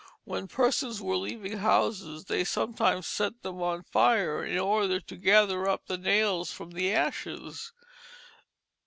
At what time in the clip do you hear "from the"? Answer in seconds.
6.51-6.91